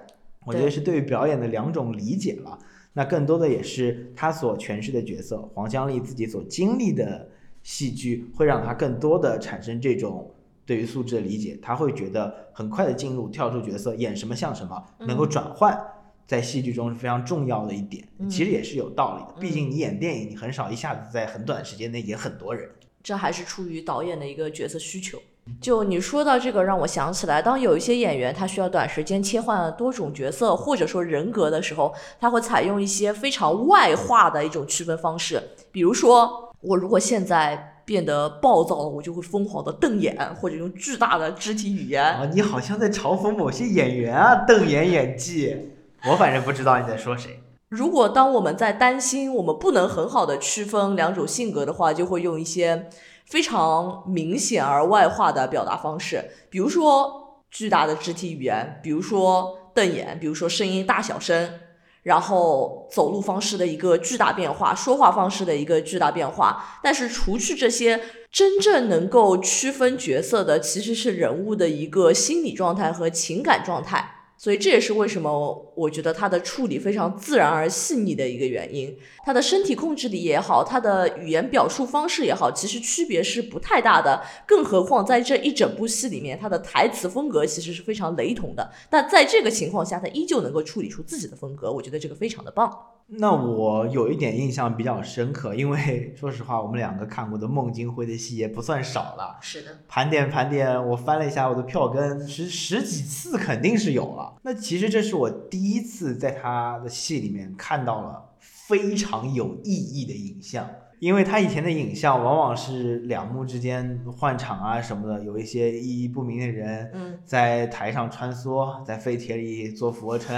[0.46, 2.57] 我觉得是对于表演的两种理解了。
[2.92, 7.29] 那更多的也是他所诠释的角色，黄香丽自己所经历的
[7.62, 10.31] 戏剧，会让他更多的产生这种
[10.66, 11.59] 对于素质的理解。
[11.62, 15.79] 他会觉得很快的进入跳出角色，演什么像什么，能够转换，
[16.27, 18.07] 在戏剧中是非常重要的一点。
[18.18, 22.68] 嗯其实也是有道理的，毕嗯竟你演电影，你很少一下子在很短时间内演很多人。
[23.03, 25.20] 这还是出于导演的一个角色需求。
[25.61, 35.42] 就你说到这个，让我想起来，当有一些演员他需要短时间切换多种角色或者说人格的时候，他会采用一些非常外化的一种区分方式。
[35.72, 42.05] 比如说，我如果现在变得暴躁了，我就会疯狂的瞪眼，或者用巨大的肢体语言。
[42.05, 45.72] 啊，你好像在嘲讽某些演员啊，瞪眼演技。
[46.09, 47.40] 我反正不知道你在说谁。
[47.68, 52.88] 如果当我们在担心我们不能很好的区分两种性格的话，就会用一些
[53.26, 61.61] 非常明显而外化的表达方式，比如说巨大的肢体语言，比如说瞪眼，比如说声音大小声，
[62.02, 66.80] 然后走路方式的一个巨大变化，说话方式的一个巨大变化。
[66.82, 74.21] 但是除去这些，真正能够区分角色的，其实是人物的一个心理状态和情感状态。
[74.42, 78.92] 所以这也是为什么我觉得他的处理非常自然而细腻的一个原因。
[79.24, 84.20] 他的身体控制力也好，他的语言表述方式也好，其实区别是不太大的。
[84.44, 88.68] 更何况在这一整部戏里面，他的台词风格其实是非常雷同的。
[88.90, 92.76] 但在这个情况下，他依旧能够处理出自己的风格，我觉得这个非常的棒。
[93.18, 99.37] 那我有一点印象比较深刻，因为 说实话，我们两个看过的孟京辉的戏也不算少了。
[99.40, 104.37] 是的，盘点盘点，我翻了一下我的票根，十十几次肯定是有了。
[104.42, 110.66] 那其实这是我第一次在他的戏里面看到了非常有意义的影像，
[110.98, 120.35] 因为他以前的影像往往是两幕之间换场啊什么的，有一些意义不明的人嗯，在台上穿梭，在废铁里做俯卧撑，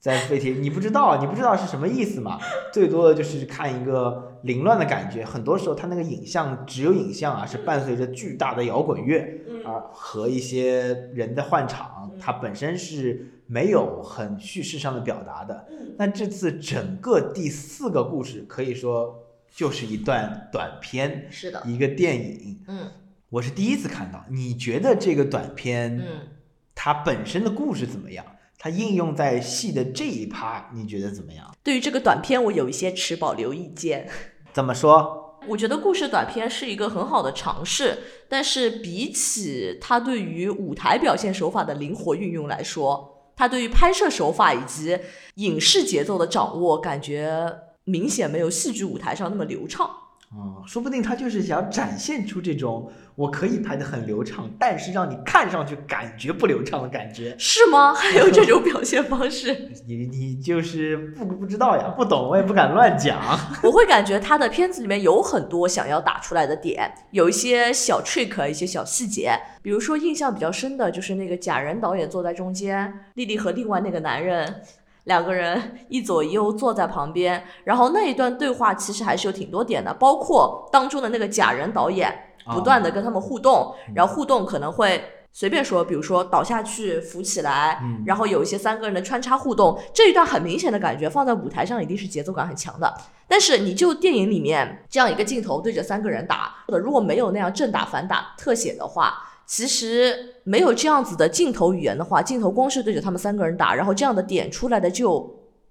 [0.00, 2.38] 在废铁你不知道，你不知道是什么意思嘛？
[2.72, 5.22] 最多的就是看一个凌乱的感觉。
[5.22, 15.66] 很多时候，它那个影像只有影像啊，是伴随着巨大的摇滚乐嗯啊和一些人的换场，它本身是没有很叙事上的表达的。
[15.70, 19.22] 嗯那这次整个第四个故事可以说
[19.54, 22.58] 就是一段短片，是的，一个电影。
[22.68, 22.90] 嗯
[23.28, 25.98] 我是第一次看到，你觉得这个短片？
[25.98, 26.28] 嗯。
[26.74, 28.24] 它本身的故事怎么样？
[28.62, 31.50] 它应用在戏的这一趴，你觉得怎么样？
[31.64, 34.06] 对于这个短片，我有一些持保留意见。
[34.52, 35.40] 怎么说？
[35.48, 37.96] 我觉得故事短片是一个很好的尝试，
[38.28, 44.98] 但是比起它对于舞台表现手法的灵活运用来说，它对于拍摄手法以及
[45.36, 47.50] 影视节奏的掌握，感觉
[47.84, 49.90] 明显没有戏剧舞台上那么流畅。
[50.32, 57.34] 哦，说不定他就是想展现出这种我可以拍得很流畅，但是让你看上去感觉不流畅的感觉。
[57.36, 57.92] 是吗？
[57.92, 59.52] 还有这种表现方式？
[59.88, 63.20] 你你就是不不知道呀，不懂我也不敢乱讲。
[63.64, 69.32] 我会感觉他的片子里面有很多想要打出来的点，有一些小 trick，一些小细节。
[69.62, 74.62] 比如说印象比较深的就是那个假人导演坐在中间，丽丽和另外那个男人
[75.10, 85.02] 两个人一左一右坐在旁边，然后那一段对话其实还是有挺多点的，包括当中的那个假人导演不断的跟他们互动，然后互动可能会。
[85.32, 92.92] 随便说，比如说倒下去扶起来，嗯然后有一些三个人的穿插互动，这一段很明显的感觉放在舞台上一定是节奏感很强的。
[93.28, 105.28] 但是你就电影里面这样一个镜头对着三个人打，如果没有那样正打反打特写的话，其实没有这样子的镜头语言的话，镜头光是对着他们三个人打，然后这样的点出来的就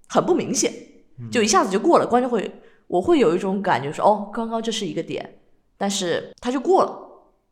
[0.10, 0.70] 很不明显，
[1.32, 2.52] 就一下子就过了，观众会
[2.88, 5.38] 我会有一种感觉说，哦，刚刚这是一个点，
[5.78, 6.94] 但是他就过了，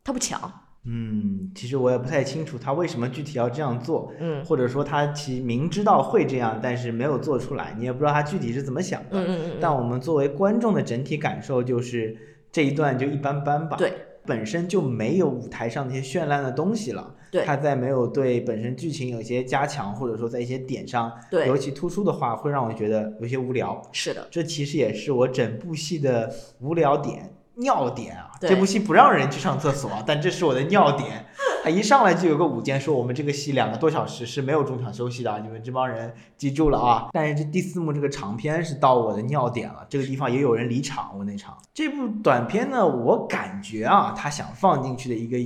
[0.04, 0.38] 他不强，
[0.84, 9.08] 嗯，其实我也不太清楚他为什么具体要这样做，嗯或者说他其明知道会这样，但是没有做出来，你也不知道他具体是怎么想的。
[9.12, 12.14] 嗯嗯嗯但我们作为观众的整体感受就是
[12.52, 13.78] 这一段就一般般吧。
[13.78, 13.94] 对，
[14.28, 17.16] 本身就没有舞台上那些绚烂的东西了。
[17.30, 23.82] 对他在没有对本身剧情有一些加强，或者说在一些点上对尤其突出的话，会让我觉得有些无聊。
[23.92, 28.30] 是的，这其实也是我整部戏的无聊点、尿点啊。
[28.40, 31.26] 这部戏不让人去上厕所， 但这是我的尿点。
[31.62, 37.08] 他一上来就有个舞间说我们这个戏两个多小时是没有中场休息的啊，你们这帮人记住了啊。
[37.12, 41.58] 但是这第四幕这个长片是到我的尿点了，这个地方也有人离场，我那场。
[41.74, 45.36] 这部短片呢，我感觉啊，他想放进去的一个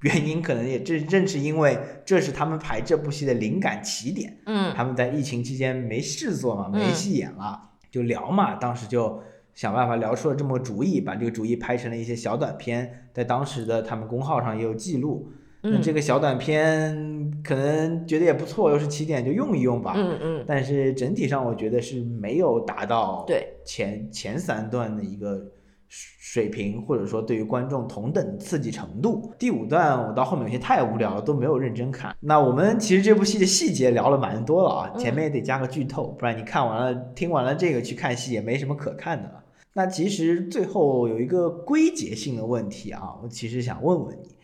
[0.00, 4.38] 原因，可能也正正是因为这是他们排这部戏的灵感起点。
[4.46, 8.54] 嗯他们在疫情期间没事做嘛，嗯没戏演了，就聊嘛。
[8.54, 9.22] 当时就
[9.54, 15.30] 想办法聊出了这么个主意，把这个主意拍成了一些小短片，在当时的他们公号上也有记录。
[15.62, 19.92] 那嗯这个小短片可能觉得也不错，又是起点，就用一用吧。
[19.94, 25.44] 嗯嗯，但是整体上我觉得是没有达到对前前三段的一个
[25.90, 29.34] 水平，或者说对于观众同等刺激程度。
[29.36, 32.16] 第五段我到后面有些太无聊了，都没有认真看。
[32.20, 39.42] 那我们其实这部戏的细节聊了蛮多了啊，嗯前面也得加个剧透，不然你看完了听完了这个去看戏也没什么可看的了。
[39.72, 44.36] 那其实最后有一个归结性的问题啊，我其实想问问你，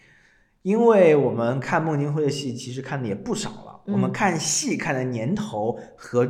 [0.62, 6.28] 因为我们看孟京辉的戏其实看的也不少了，我们嗯看戏看的年头和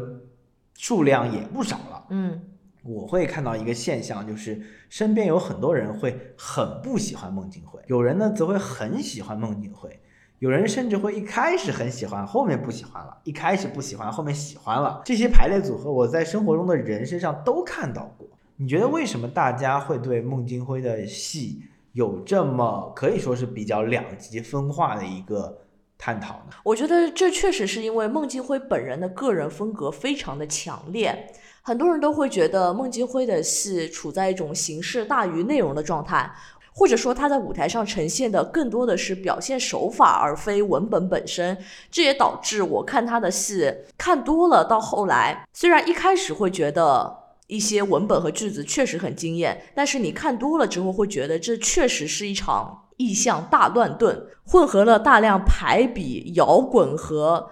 [0.74, 2.06] 数量也不少了。
[2.10, 2.40] 嗯
[2.86, 10.00] 我会看到一个现象，就是身边有很多人会很不喜欢孟京辉，有人呢则会很喜欢孟京辉，
[10.38, 15.02] 有人甚至会一开始很喜欢，后面不喜欢了；一开始不喜欢，后面喜欢了。
[15.04, 18.28] 这些排列组合，我在生活中的人身上都看到过。
[18.56, 25.58] 你觉得为什么大家会对孟京辉的戏有这么可以说是比较两极分化的一个
[25.98, 26.52] 探讨呢？
[26.64, 31.32] 我觉得这确实是因为孟京辉本人的个人风格非常的强烈，
[31.66, 36.32] 很多人都会觉得孟京辉的戏处在一种形式大于内容的状态，
[36.72, 41.58] 或者说他在舞台上呈现的更多的是表现手法而非文本本身。
[41.90, 47.26] 这也导致我看他的戏看多了，到后来虽然一开始会觉得。
[47.48, 57.48] 一些文本和句子确实很惊艳，但是你看多了之后会觉得这确实是一场意象大乱炖，混合了大量排比、摇滚和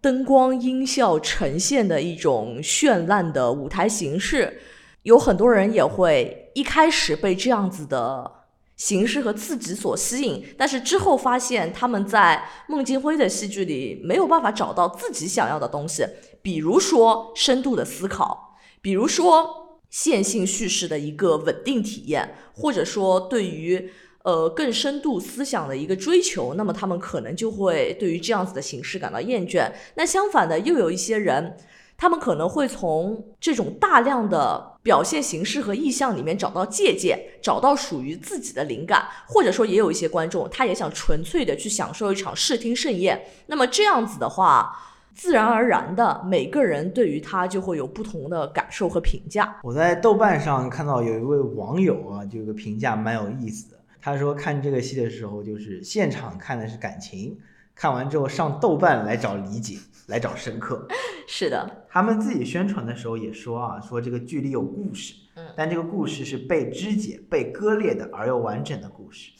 [0.00, 4.60] 灯光音效呈现的一种绚烂的舞台形式。
[5.02, 8.30] 有很多人也会一开始被这样子的
[8.76, 16.06] 形式和刺激所吸引，但是之后发现他们在孟京辉的戏剧里没有办法找到自己想要的东西，
[16.42, 18.56] 比如说深度的思考。
[18.80, 23.90] 比如说线性叙事的一个稳定体验，或者说对于
[24.22, 29.70] 呃更深度思想的一个追求，那么他们可能就会对于这样子的形式感到厌倦。
[29.94, 31.56] 那相反的，又有一些人，
[31.96, 43.22] 他们可能会从这种大量的表现形式和意象里面找到借鉴，找到属于自己的灵感，或者说也有一些观众，他也想纯粹的去享受一场视听盛宴。
[43.46, 44.84] 那么这样子的话。
[45.14, 49.58] 自然而然的，每个人对于他就会有不同的感受和评价。
[49.64, 53.77] 我在豆瓣上看到有一位网友啊，就有个评价蛮有意思的。
[54.00, 57.38] 他说看这个戏的时候，就是现场看的是感情，
[57.74, 60.86] 看完之后上豆瓣来找理解，来找深刻。
[61.26, 69.30] 是的，他们自己宣传的时候也说啊，说这个剧里有故事，嗯但这个故事是被肢解、被割裂的而又完整的故事。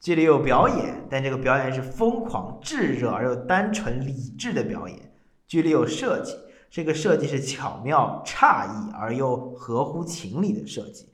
[0.00, 4.98] 剧里有表演，但这个表演是疯狂、炙热而又单纯理智的表演。
[5.46, 6.34] 剧里有设计，
[6.70, 11.08] 这个设计是巧妙、诧异而又合乎情理的设计。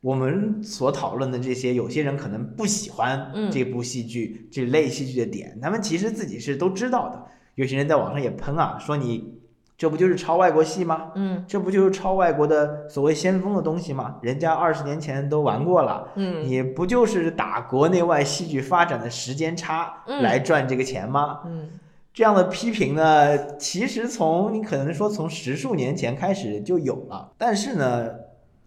[0.00, 7.22] 我们所讨论的这些，有些人可能不喜欢嗯这部戏剧、这类戏剧的点，他们其实自己是都知道的。
[7.56, 9.34] 有些人在网上也喷啊，说你
[9.76, 11.12] 这不就是抄外国戏吗？
[11.16, 14.16] 嗯这不就是抄外国的所谓先锋的东西吗？
[14.22, 21.40] 人家二十年前都玩过了，嗯你不就是打国内外戏剧发展的时间差嗯来赚这个钱吗？
[21.46, 21.68] 嗯
[22.14, 28.08] 这样的批评呢，其实从你可能说从十数年前开始就有了，但是呢，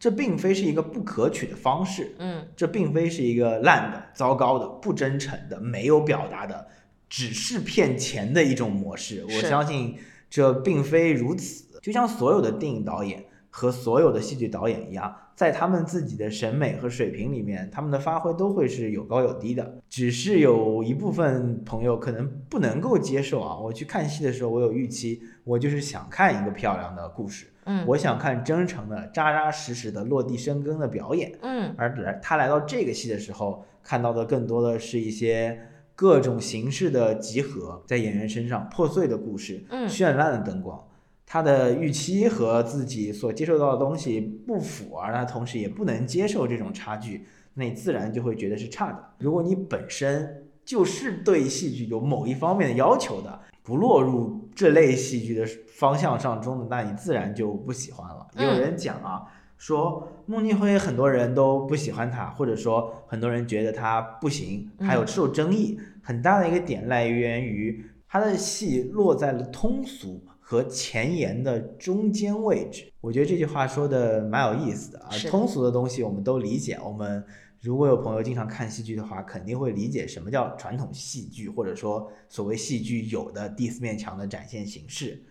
[0.01, 6.67] 这并非是一个不可取的方式，嗯，这并非是一个烂的、糟糕的、不真诚的、没有表达的，
[7.07, 9.23] 只是骗钱的一种模式。
[9.23, 9.95] 我相信
[10.27, 11.79] 这并非如此。
[11.83, 19.77] 就像所有的电影导演和所有的戏剧导演一样，在他们自己的审美和水平里面，他们的发挥都会是有高有低的。
[19.87, 23.55] 只是有一部分朋友可能不能够接受啊。
[23.55, 31.31] 我去看戏的时候，我有预期，我就是想看一个漂亮的故事，嗯我想看真诚的、扎扎实实的落地生根的表演。
[31.41, 35.59] 嗯而来他来到这个戏的时候，看到的更多的是一些
[35.95, 40.83] 各种形式的集合，在演员身上破碎的故事，嗯绚烂的灯光。
[41.25, 49.01] 他的预期和自己所接受到的东西不符，而他同时也不能接受这种差距，那你自然就会觉得是差的。
[49.17, 55.45] 如果你本身就是对戏剧有某一方面的要求的，不落入这类戏剧的
[55.75, 58.27] 方向上中的，那你自然就不喜欢了。
[58.37, 59.23] 也有嗯人讲啊，
[59.57, 65.79] 说孟京辉很多人都不喜欢他，或者说很多人觉得他不行，还有嗯受争议。
[66.03, 72.91] 很大的一个点来源于他的戏落在了通俗和前沿的中间位置。
[72.99, 77.23] 我觉得这句话说的蛮有意思的啊通俗的东西我们都理解，我们
[77.61, 85.23] 如果有朋友经常看戏剧的话，肯定会理解什么叫传统戏剧，或者说所谓戏剧有的第四面墙的展现形式。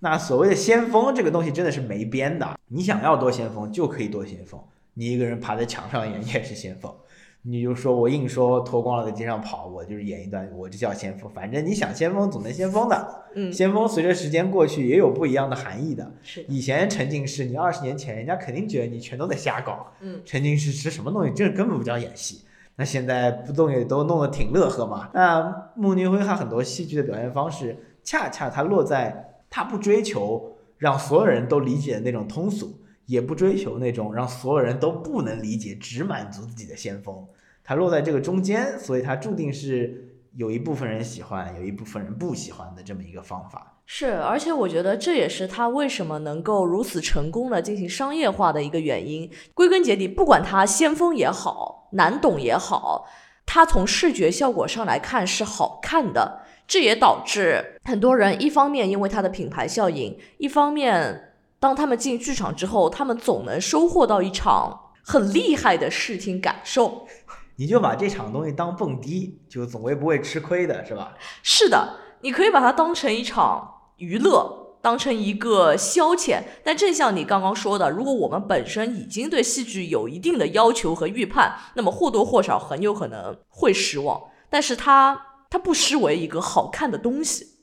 [0.00, 4.62] 那所谓的先锋这个东西真的是没边的，你想要多先锋就可以多先锋，
[4.92, 6.94] 你一个人爬在墙上演也是先锋。
[7.42, 11.30] 你就说我硬说脱光了在街上跑，我就是演一段，我就叫先锋。
[11.32, 16.12] 反正你想先锋总能先锋的，嗯，先锋随着时间过去也有不一样的含义的。
[16.22, 21.32] 是，以前沉浸式，你二十年前人家肯定觉得你全都在瞎搞，嗯沉浸式是什么东西？
[21.32, 22.42] 这根本不叫演戏。
[22.76, 25.10] 那现在不动也都弄得挺乐呵嘛。
[25.12, 32.78] 那穆尼辉他很多戏剧的表现方式，恰恰他落在他不追求让所有人都理解的那种通俗，
[33.08, 37.26] 也不追求那种让所有人都不能理解，只满足自己的先锋。
[37.64, 43.80] 他落在这个中间，所以他注定是有一部分人喜欢，有一部分人不喜欢的这么一个方法。
[43.86, 49.30] 是，而且我觉得这也是他为什么能够如此成功的进行商业化的一个原因。
[49.54, 53.06] 归根结底，不管他先锋也好，难懂也好，
[53.46, 56.42] 他从视觉效果上来看是好看的。
[56.66, 61.27] 这也导致很多人一方面因为他的品牌效应，一方面
[61.60, 67.06] 当他们进剧场之后，他们总能收获到一场很厉害的视听感受。
[67.56, 71.12] 你就把这场东西当蹦迪，就总归不会吃亏的，是吧？
[71.42, 76.40] 是的，你可以把它当成一场娱乐，当成一个消遣。
[76.62, 84.22] 但正像你刚刚说的，如果我们本身已经对戏剧有一定的要求和预判，那么或多或少很有可能会失望。
[84.48, 87.57] 但是它它不失为一个好看的东西。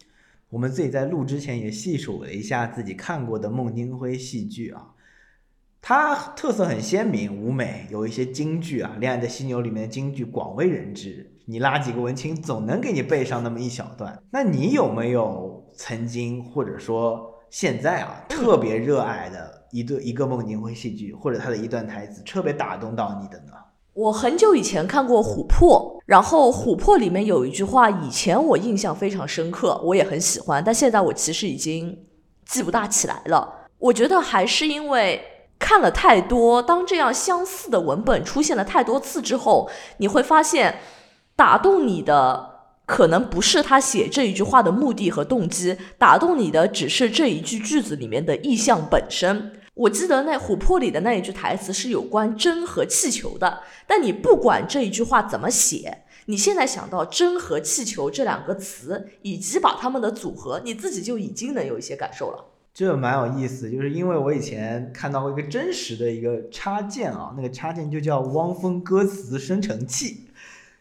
[0.49, 4.87] 我们自己在录之前也细数了一下自己看过的孟京辉戏剧啊，
[5.81, 14.17] 它特色很鲜明，舞美有一些京剧啊，《恋爱的犀牛》里面的京剧广为人知，你拉几个文青总能给你背上那么一小段。
[14.31, 23.51] 那你有没有曾经或者说现在啊特别热爱的一对一个孟京辉戏剧，或者他的一段台词特别打动到你的呢？
[23.93, 32.05] 我很久以前看过《琥珀》，然后《琥珀》里面有一句话，以前我印象非常深刻，我也很喜欢，但现在我其实已经
[32.45, 33.67] 记不大起来了。
[33.79, 35.21] 我觉得还是因为
[35.57, 40.79] 看了太多，当这样相似的文本出现了太多次之后，你会发现
[41.35, 42.51] 打动你的
[42.85, 49.51] 可能不是他写这一句话的目的和动机，打动你的只是这一句句子里面的意象本身。
[49.75, 62.45] 我记得那琥珀里的那一句台词是有关针和气球的，但你不管这一句话怎么写，你现在想到针和气球这两个词，以及把它们的组合，你自己就已经能有一些感受了。
[62.73, 70.27] 这蛮有意思，就是因为我以前看到过一个真实的一个插件啊，那个插件就叫汪峰歌词生成器。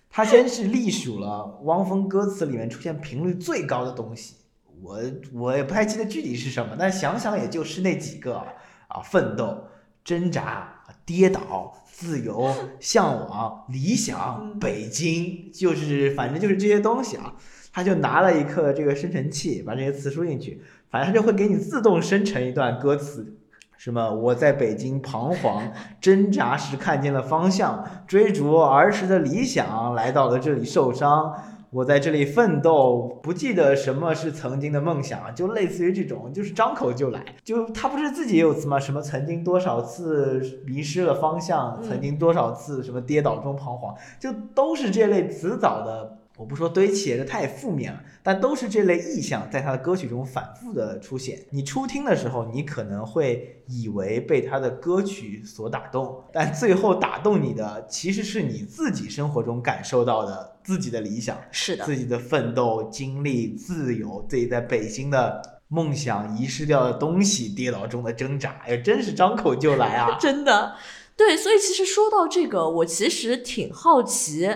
[0.08, 4.34] 它先是隶属了汪峰歌词里面出现频率最高的东西，
[4.80, 5.00] 我
[5.32, 8.46] 我也不太记得具体是什么，但想想也就是那几个啊，
[8.88, 9.64] 啊奋斗、
[10.04, 17.34] 挣扎、跌倒、自由、向往、理想、北京，就是反正就是这些东西啊。
[17.72, 23.36] 他就拿了一个这个生成器，把这些词输进去，反正他就会给你自动生成一段歌词，
[23.76, 31.34] 什么我在北京彷徨挣扎时看见了方向，追逐儿时的理想，来到了这里受伤，
[31.74, 38.78] 我在这里奋斗，不记得什么是曾经的梦想，就类似于这种，就是张口就来，就他不是自己也有词吗？
[38.78, 46.18] 什么曾经多少次迷失了方向，曾经多少次什么跌倒中彷徨，就都是这类词藻的。
[46.36, 51.40] 我不说堆砌，这太负面了，但都是这类意象在他的歌曲中反复的出现。
[51.50, 68.60] 你初听的时候，你可能会以为被他的歌曲所打动，但最后打动你的其实是你自己生活中感受到的自己的理想、是的，自己的奋斗经历、自由，自己在北京的梦想、遗失掉的东西、跌倒中的挣扎。
[68.66, 70.18] 哎，真是张口就来啊！
[70.20, 70.74] 真的。
[71.16, 74.50] 对，所以其实说到这个，我其实挺好奇。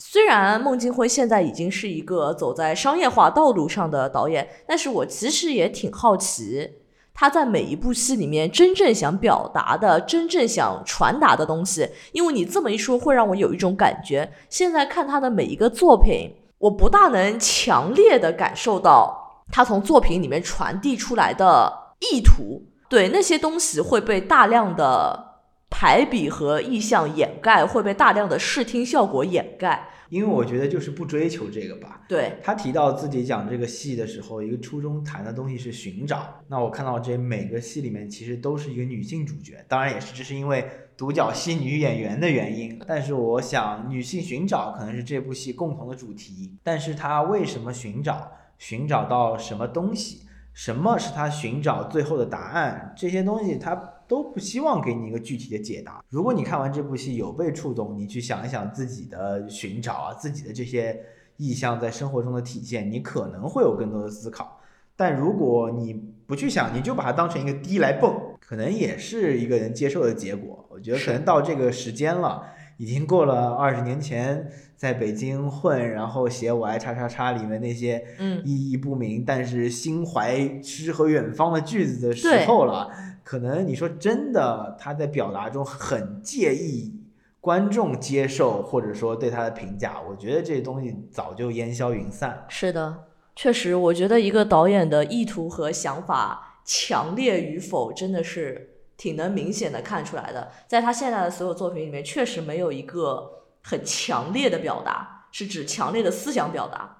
[0.00, 6.70] 虽然孟京辉现在已经是一个走在商业化道路上的导演，但是我其实也挺好奇，
[7.12, 11.90] 他在每一部戏里面真正想表达的、真正想传达的东西。
[12.12, 21.72] 因为你这么一说，会让我有一种感觉，现在看他的每一个作品，我不大能强烈的感受到他从作品里面传递出来的
[22.12, 22.62] 意图。
[22.88, 25.27] 对那些东西会被大量的。
[25.70, 32.02] 排比和意象掩盖会被大量的视听效果掩盖，因为我觉得就是不追求这个吧。
[32.08, 36.40] 对他提到自己讲这个戏的时候，一个初衷谈的东西是寻找。
[36.48, 42.80] 那我看到这每个戏里面其实都是一个女性主角，当然也是这是因为独角戏女演员的原因。
[42.86, 48.32] 但是我想女性寻找可能是这部戏共同的主题，但是她为什么寻找？
[48.58, 50.22] 寻找到什么东西？
[50.54, 52.92] 什么是她寻找最后的答案？
[52.96, 53.94] 这些东西她。
[54.08, 56.02] 都不希望给你一个具体的解答。
[56.08, 60.98] 如果你看完这部戏有被触动，你去想一想自己的寻找啊，自己的这些
[61.36, 64.58] 意向在生活中的体现，你可能会有更多的思考。
[64.96, 65.92] 但如果你
[66.26, 70.66] 不去想，你就把它当成一个低来蹦，可能也是一个人接受的结果。
[70.70, 72.42] 我觉得可能到这个时间了，
[72.78, 78.02] 已经过了二十年前在北京混，然后写我爱叉叉叉里面那些
[78.44, 82.90] 意义不明但是心怀诗和远方的句子的时候了。
[83.28, 86.98] 可能你说真的，他在表达中很介意
[87.42, 92.46] 观众接受或者说对他的评价，我觉得这东西早就烟消云散。
[92.48, 93.04] 是的，
[93.36, 100.50] 确实，我觉得一个导演的意图和想法强烈与否，真的是挺能明显的看出来的。
[100.66, 106.97] 在他现在的所有作品里面，确实没有一个很强烈的表达，是指强烈的思想表达。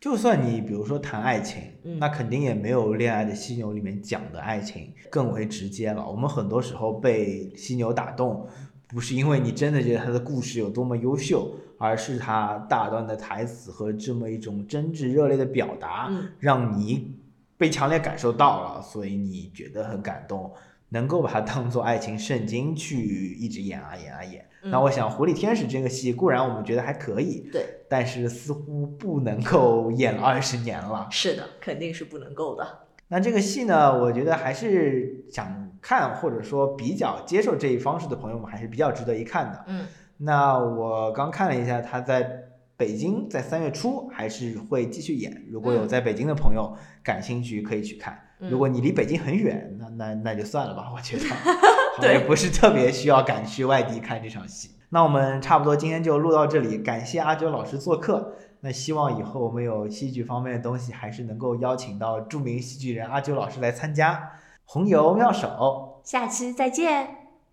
[0.00, 1.60] 就算你比如说谈爱情，
[1.98, 6.08] 那肯定也没有《恋爱的犀牛》里面讲的爱情更为直接了。
[6.08, 8.46] 我们很多时候被犀牛打动，
[8.86, 17.16] 不是因为你真的觉得他的故事有多么优秀，而是他大段的台词和这么一种真挚热烈的表达，让你
[17.56, 20.52] 被强烈感受到了，所以你觉得很感动，
[20.90, 24.44] 能够把它当做爱情圣经去一直演啊演啊演。
[24.62, 31.06] 那我想《狐狸天使》这个戏固然我们觉得还可以，对，但是似乎不能够演了二十年了。
[31.10, 32.66] 是的，肯定是不能够的。
[33.06, 39.64] 那这个戏呢，我觉得还是想看或者说比较接受这一方式的朋友们还是比较值得一看的。
[39.68, 39.86] 嗯，
[40.18, 42.28] 那我刚看了一下，他在
[42.76, 45.44] 北京在三月初还是会继续演。
[45.48, 48.20] 如果有在北京的朋友感兴趣，可以去看。
[48.38, 51.24] 如果你离北京很远，那那那就算了吧， 我觉得。
[52.00, 54.70] 对，不是特别需要赶去外地看这场戏。
[54.90, 58.34] 那我们差不多今天就录到这里，感谢阿九老师做客。
[58.60, 64.30] 那希望以后我们有戏剧方面的东西，还是能够邀请到著名戏剧人阿九老师来参加。
[64.64, 67.08] 红油妙手，下期再见，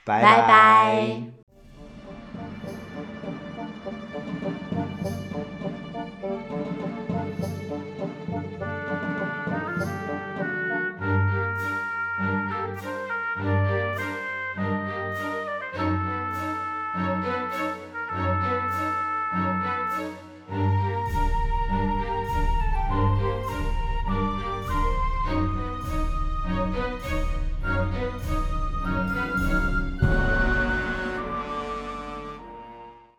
[0.06, 1.35] 拜拜。